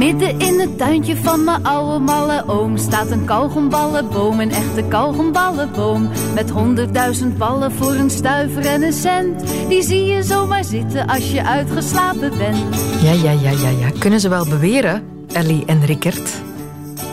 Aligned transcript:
Midden 0.00 0.38
in 0.38 0.60
het 0.60 0.78
tuintje 0.78 1.16
van 1.16 1.44
mijn 1.44 1.64
oude 1.64 1.98
malle 1.98 2.44
oom 2.46 2.76
staat 2.76 3.10
een 3.10 3.24
kauwgomballenboom, 3.24 4.40
een 4.40 4.50
echte 4.50 4.84
kauwgomballenboom. 4.88 6.08
Met 6.34 6.50
honderdduizend 6.50 7.38
ballen 7.38 7.72
voor 7.72 7.92
een 7.92 8.10
stuiver 8.10 8.66
en 8.66 8.82
een 8.82 8.92
cent. 8.92 9.42
Die 9.68 9.82
zie 9.82 10.04
je 10.04 10.22
zomaar 10.22 10.64
zitten 10.64 11.06
als 11.06 11.30
je 11.30 11.44
uitgeslapen 11.44 12.38
bent. 12.38 12.84
Ja, 13.02 13.12
ja, 13.12 13.30
ja, 13.30 13.50
ja, 13.50 13.68
ja. 13.68 13.90
Kunnen 13.98 14.20
ze 14.20 14.28
wel 14.28 14.48
beweren, 14.48 15.04
Ellie 15.32 15.64
en 15.66 15.84
Rickert. 15.84 16.30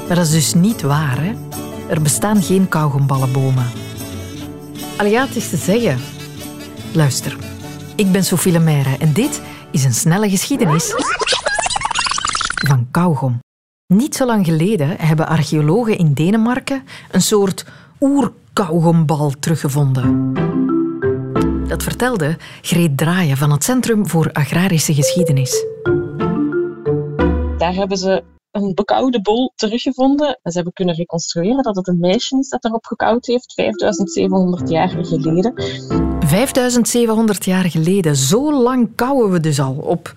Maar 0.08 0.16
dat 0.16 0.26
is 0.26 0.32
dus 0.32 0.54
niet 0.54 0.82
waar, 0.82 1.24
hè? 1.24 1.34
Er 1.90 2.02
bestaan 2.02 2.42
geen 2.42 2.68
kauwgomballenbomen. 2.68 3.66
Allee, 4.98 5.20
het 5.20 5.36
is 5.36 5.50
te 5.50 5.58
zeggen. 5.58 6.00
Luister, 6.92 7.38
ik 7.96 8.12
ben 8.12 8.24
Sophie 8.24 8.52
Lemaire 8.52 8.98
en 9.00 9.14
dit 9.14 9.42
is 9.72 9.84
een 9.84 9.94
snelle 9.94 10.30
geschiedenis 10.30 10.94
van 12.66 12.88
kauwgom. 12.92 13.40
Niet 13.94 14.16
zo 14.16 14.26
lang 14.26 14.46
geleden 14.46 14.90
hebben 14.90 15.28
archeologen 15.28 15.98
in 15.98 16.14
Denemarken 16.14 16.84
een 17.12 17.22
soort 17.22 17.66
oerkauwgombal 18.00 19.32
teruggevonden. 19.40 20.34
Dat 21.68 21.84
vertelde 21.84 22.38
Greet 22.62 22.98
Draaien 22.98 23.38
van 23.38 23.52
het 23.52 23.64
Centrum 23.64 24.08
voor 24.08 24.32
Agrarische 24.32 24.94
Geschiedenis. 24.94 25.66
Daar 27.58 27.74
hebben 27.74 27.98
ze 27.98 28.24
een 28.52 28.74
bekoude 28.74 29.22
bol 29.22 29.52
teruggevonden. 29.56 30.40
En 30.42 30.52
ze 30.52 30.56
hebben 30.56 30.74
kunnen 30.74 30.96
reconstrueren 30.96 31.64
dat 31.64 31.76
het 31.76 31.88
een 31.88 32.00
meisje 32.00 32.38
is 32.38 32.50
dat 32.50 32.62
daarop 32.62 32.86
gekauwd 32.86 33.26
heeft, 33.26 33.54
5700 33.54 34.70
jaar 34.70 34.90
geleden. 34.90 35.54
5700 36.20 37.46
jaar 37.46 37.70
geleden, 37.70 38.16
zo 38.16 38.62
lang 38.62 38.90
kauwen 38.96 39.32
we 39.32 39.40
dus 39.40 39.60
al 39.60 39.74
op. 39.74 40.14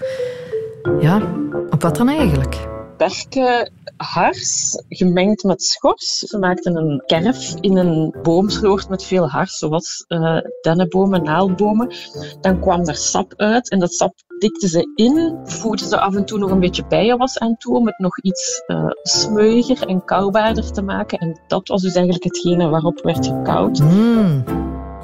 Ja, 1.00 1.22
op 1.70 1.82
wat 1.82 1.96
dan 1.96 2.08
eigenlijk? 2.08 2.68
Berkenhars 2.96 4.82
gemengd 4.88 5.42
met 5.42 5.62
schors. 5.62 6.18
Ze 6.18 6.38
maakten 6.38 6.76
een 6.76 7.02
kerf 7.06 7.54
in 7.60 7.76
een 7.76 8.14
boomsloot 8.22 8.88
met 8.88 9.04
veel 9.04 9.28
hars, 9.28 9.58
zoals 9.58 10.04
uh, 10.08 10.38
dennenbomen, 10.60 11.22
naaldbomen. 11.22 11.92
Dan 12.40 12.60
kwam 12.60 12.88
er 12.88 12.96
sap 12.96 13.34
uit 13.36 13.70
en 13.70 13.78
dat 13.78 13.92
sap 13.92 14.14
dikten 14.38 14.68
ze 14.68 14.92
in, 14.94 15.38
voegden 15.44 15.88
ze 15.88 16.00
af 16.00 16.14
en 16.14 16.24
toe 16.24 16.38
nog 16.38 16.50
een 16.50 16.60
beetje 16.60 16.86
bijenwas 16.86 17.38
aan 17.38 17.56
toe 17.56 17.76
om 17.76 17.86
het 17.86 17.98
nog 17.98 18.20
iets 18.20 18.62
uh, 18.66 18.86
smeuiger 19.02 19.86
en 19.86 20.04
koubaarder 20.04 20.72
te 20.72 20.82
maken. 20.82 21.18
En 21.18 21.40
dat 21.46 21.68
was 21.68 21.82
dus 21.82 21.94
eigenlijk 21.94 22.24
hetgene 22.24 22.68
waarop 22.68 23.00
werd 23.02 23.26
gekauwd. 23.26 23.78
Mmm, 23.78 24.44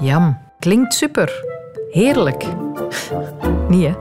jam. 0.00 0.44
Klinkt 0.58 0.94
super. 0.94 1.44
Heerlijk. 1.90 2.46
Niet, 3.68 3.86
hè? 3.86 3.94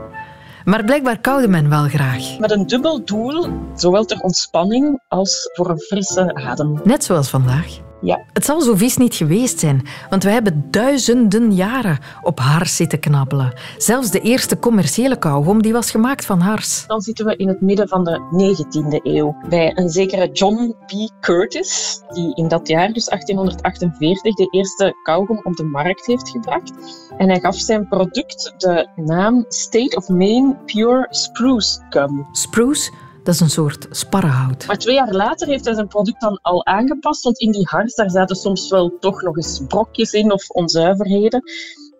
Maar 0.66 0.84
blijkbaar 0.84 1.20
koude 1.20 1.48
men 1.48 1.68
wel 1.68 1.88
graag. 1.88 2.38
Met 2.38 2.50
een 2.50 2.66
dubbel 2.66 3.04
doel, 3.04 3.48
zowel 3.74 4.04
ter 4.04 4.20
ontspanning 4.20 5.00
als 5.08 5.50
voor 5.52 5.70
een 5.70 5.78
frisse 5.78 6.34
adem. 6.34 6.80
Net 6.84 7.04
zoals 7.04 7.30
vandaag. 7.30 7.85
Ja. 8.00 8.24
Het 8.32 8.44
zal 8.44 8.60
zo 8.60 8.74
vies 8.74 8.96
niet 8.96 9.14
geweest 9.14 9.58
zijn, 9.58 9.86
want 10.10 10.22
we 10.22 10.30
hebben 10.30 10.66
duizenden 10.70 11.54
jaren 11.54 11.98
op 12.22 12.38
hars 12.38 12.76
zitten 12.76 13.00
knabbelen. 13.00 13.52
Zelfs 13.76 14.10
de 14.10 14.20
eerste 14.20 14.58
commerciële 14.58 15.18
kauwgom 15.18 15.62
die 15.62 15.72
was 15.72 15.90
gemaakt 15.90 16.24
van 16.24 16.40
hars. 16.40 16.86
Dan 16.86 17.00
zitten 17.00 17.26
we 17.26 17.36
in 17.36 17.48
het 17.48 17.60
midden 17.60 17.88
van 17.88 18.04
de 18.04 18.20
19e 18.20 19.02
eeuw 19.02 19.36
bij 19.48 19.72
een 19.78 19.88
zekere 19.88 20.30
John 20.32 20.74
B. 20.86 21.10
Curtis, 21.20 22.00
die 22.08 22.34
in 22.34 22.48
dat 22.48 22.68
jaar, 22.68 22.92
dus 22.92 23.04
1848, 23.04 24.34
de 24.34 24.48
eerste 24.50 24.94
kauwgom 25.02 25.40
op 25.42 25.56
de 25.56 25.64
markt 25.64 26.06
heeft 26.06 26.28
gebracht. 26.28 26.72
En 27.16 27.28
hij 27.28 27.40
gaf 27.40 27.56
zijn 27.56 27.88
product 27.88 28.54
de 28.56 28.88
naam 28.96 29.44
State 29.48 29.96
of 29.96 30.08
Maine 30.08 30.56
Pure 30.64 31.06
Spruce 31.10 31.80
Gum. 31.90 32.26
Spruce? 32.32 32.90
Dat 33.26 33.34
is 33.34 33.40
een 33.40 33.50
soort 33.50 33.86
sparrenhout. 33.90 34.66
Maar 34.66 34.78
twee 34.78 34.94
jaar 34.94 35.12
later 35.12 35.48
heeft 35.48 35.64
hij 35.64 35.74
zijn 35.74 35.88
product 35.88 36.20
dan 36.20 36.38
al 36.42 36.66
aangepast, 36.66 37.22
want 37.22 37.38
in 37.38 37.52
die 37.52 37.66
hars 37.70 37.94
daar 37.94 38.10
zaten 38.10 38.36
soms 38.36 38.70
wel 38.70 38.96
toch 39.00 39.22
nog 39.22 39.36
eens 39.36 39.60
brokjes 39.68 40.12
in 40.12 40.32
of 40.32 40.50
onzuiverheden. 40.50 41.42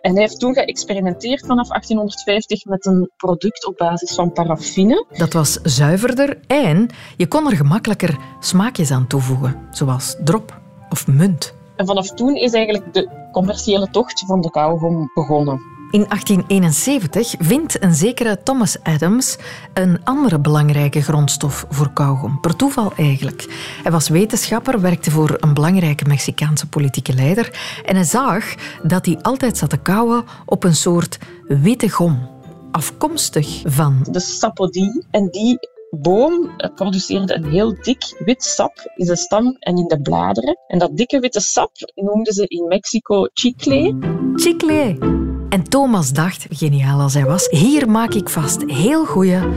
En 0.00 0.12
hij 0.12 0.21
heeft 0.21 0.41
toen 0.41 0.55
geëxperimenteerd 0.55 1.47
vanaf 1.47 1.69
1850 1.69 2.65
met 2.65 2.87
een 2.87 3.11
product 3.17 3.67
op 3.67 3.77
basis 3.77 4.15
van 4.15 4.33
paraffine. 4.33 5.06
Dat 5.17 5.33
was 5.33 5.53
zuiverder 5.62 6.41
en 6.47 6.89
je 7.17 7.29
kon 7.29 7.50
er 7.50 7.56
gemakkelijker 7.56 8.17
smaakjes 8.41 8.91
aan 8.91 9.06
toevoegen, 9.06 9.69
zoals 9.71 10.17
drop 10.25 10.61
of 10.89 11.06
munt. 11.06 11.55
En 11.77 11.87
vanaf 11.87 12.11
toen 12.11 12.34
is 12.34 12.53
eigenlijk 12.53 12.95
de 12.95 13.29
commerciële 13.33 13.91
tocht 13.91 14.25
van 14.27 14.41
de 14.41 14.50
kauwgom 14.50 15.11
begonnen. 15.15 15.75
In 15.97 16.05
1871 16.09 17.34
vindt 17.39 17.83
een 17.83 17.95
zekere 17.95 18.43
Thomas 18.43 18.83
Adams 18.83 19.37
een 19.75 20.05
andere 20.05 20.39
belangrijke 20.39 21.03
grondstof 21.03 21.67
voor 21.69 21.93
kauwgom. 21.93 22.41
Per 22.41 22.57
toeval 22.57 22.93
eigenlijk. 22.97 23.47
Hij 23.83 23.93
was 23.93 24.09
wetenschapper, 24.09 24.81
werkte 24.81 25.11
voor 25.11 25.37
een 25.41 25.55
belangrijke 25.55 26.05
Mexicaanse 26.05 26.69
politieke 26.69 27.15
leider 27.15 27.81
en 27.85 27.95
hij 27.95 28.05
zag 28.05 28.55
dat 28.83 29.06
hij 29.06 29.19
altijd 29.23 29.56
zat 29.56 29.71
te 29.71 29.77
kauwen 29.77 30.25
op 30.47 30.65
een 30.65 30.75
soort 30.75 31.19
witte 31.43 31.89
gom. 31.89 32.29
Afkomstig 32.71 33.62
van... 33.65 34.06
De 34.11 34.21
sapodie. 34.21 35.05
En 35.11 35.31
die 35.31 35.59
boom 35.91 36.51
produceerde 36.75 37.35
een 37.35 37.51
heel 37.51 37.77
dik 37.83 38.17
wit 38.25 38.45
sap 38.45 38.93
in 38.97 39.06
de 39.06 39.17
stam 39.17 39.56
en 39.59 39.77
in 39.77 39.87
de 39.89 40.01
bladeren. 40.01 40.59
En 40.67 40.79
dat 40.79 40.97
dikke 40.97 41.21
witte 41.21 41.41
sap 41.41 41.71
noemden 41.95 42.33
ze 42.33 42.47
in 42.47 42.69
Mexico 42.69 43.29
chicle. 43.33 43.95
Chicle. 44.35 45.25
En 45.56 45.69
Thomas 45.69 46.12
dacht, 46.12 46.47
geniaal 46.50 47.00
als 47.00 47.15
hij 47.15 47.25
was, 47.25 47.49
hier 47.50 47.91
maak 47.91 48.15
ik 48.15 48.28
vast 48.28 48.62
heel 48.67 49.05
goede 49.05 49.49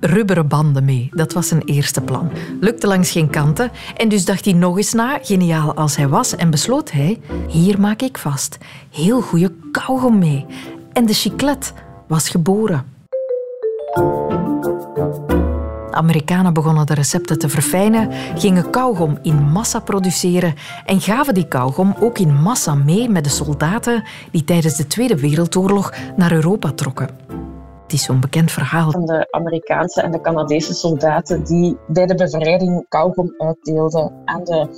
rubberen 0.00 0.48
banden 0.48 0.84
mee. 0.84 1.08
Dat 1.12 1.32
was 1.32 1.48
zijn 1.48 1.62
eerste 1.64 2.00
plan. 2.00 2.30
Lukte 2.60 2.86
langs 2.86 3.10
geen 3.10 3.30
kanten 3.30 3.70
en 3.96 4.08
dus 4.08 4.24
dacht 4.24 4.44
hij 4.44 4.54
nog 4.54 4.76
eens 4.76 4.92
na, 4.92 5.18
geniaal 5.22 5.74
als 5.74 5.96
hij 5.96 6.08
was, 6.08 6.36
en 6.36 6.50
besloot 6.50 6.90
hij, 6.90 7.20
hier 7.48 7.80
maak 7.80 8.02
ik 8.02 8.18
vast 8.18 8.58
heel 8.90 9.20
goede 9.20 9.52
kauwgom 9.72 10.18
mee. 10.18 10.46
En 10.92 11.06
de 11.06 11.14
chiclet 11.14 11.72
was 12.06 12.28
geboren. 12.28 12.84
Amerikanen 15.94 16.54
begonnen 16.54 16.86
de 16.86 16.94
recepten 16.94 17.38
te 17.38 17.48
verfijnen, 17.48 18.12
gingen 18.36 18.70
kauwgom 18.70 19.18
in 19.22 19.42
massa 19.42 19.80
produceren 19.80 20.54
en 20.84 21.00
gaven 21.00 21.34
die 21.34 21.48
kauwgom 21.48 21.94
ook 22.00 22.18
in 22.18 22.34
massa 22.34 22.74
mee 22.74 23.08
met 23.08 23.24
de 23.24 23.30
soldaten 23.30 24.04
die 24.30 24.44
tijdens 24.44 24.76
de 24.76 24.86
Tweede 24.86 25.20
Wereldoorlog 25.20 25.94
naar 26.16 26.32
Europa 26.32 26.72
trokken. 26.72 27.08
Het 27.82 27.92
is 27.92 28.02
zo'n 28.02 28.20
bekend 28.20 28.52
verhaal. 28.52 28.90
Van 28.90 29.06
de 29.06 29.26
Amerikaanse 29.30 30.02
en 30.02 30.10
de 30.10 30.20
Canadese 30.20 30.74
soldaten 30.74 31.44
die 31.44 31.76
bij 31.86 32.06
de 32.06 32.14
bevrijding 32.14 32.86
kauwgom 32.88 33.34
uitdeelden 33.38 34.12
aan 34.24 34.44
de 34.44 34.68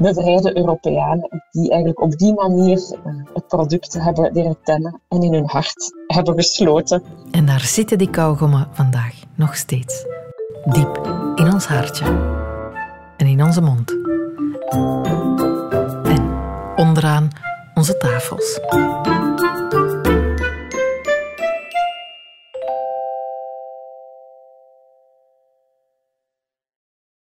bevrijde 0.00 0.56
Europeanen, 0.56 1.28
die 1.50 1.70
eigenlijk 1.70 2.00
op 2.00 2.18
die 2.18 2.34
manier 2.34 2.78
eh, 2.78 3.12
het 3.34 3.46
product 3.46 3.92
hebben 3.92 4.32
leren 4.32 4.58
kennen 4.62 5.00
en 5.08 5.22
in 5.22 5.32
hun 5.32 5.48
hart 5.48 5.94
hebben 6.06 6.34
gesloten. 6.34 7.02
En 7.30 7.46
daar 7.46 7.60
zitten 7.60 7.98
die 7.98 8.10
kauwgommen 8.10 8.68
vandaag 8.72 9.14
nog 9.34 9.56
steeds 9.56 10.06
diep 10.64 11.00
in 11.34 11.52
ons 11.52 11.66
hartje 11.66 12.04
en 13.16 13.26
in 13.26 13.42
onze 13.42 13.60
mond. 13.60 13.96
En 16.04 16.30
onderaan 16.76 17.30
onze 17.74 17.96
tafels. 17.96 18.60